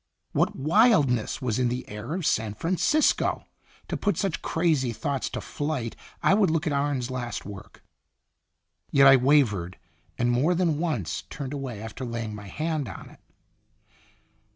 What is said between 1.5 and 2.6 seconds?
in the air of San